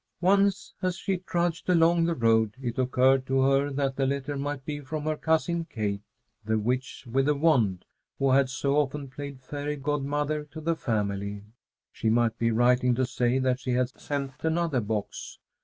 [0.21, 4.65] Once as she trudged along the road, it occurred to her that the letter might
[4.65, 6.01] be from her cousin Kate,
[6.43, 7.85] the "witch with a wand,"
[8.17, 11.43] who had so often played fairy godmother to the family.
[11.91, 15.37] She might be writing to say that she had sent another box.